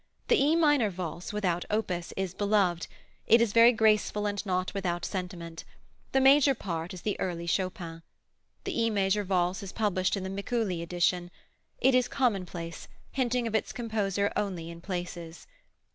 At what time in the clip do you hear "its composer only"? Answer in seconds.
13.53-14.71